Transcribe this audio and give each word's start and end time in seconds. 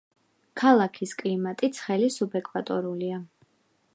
ქალაქის 0.61 1.13
კლიმატი 1.19 1.69
ცხელი 1.79 2.09
სუბეკვატორულია. 2.17 3.23